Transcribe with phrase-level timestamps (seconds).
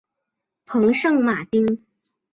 [0.65, 1.85] 蓬圣马丁。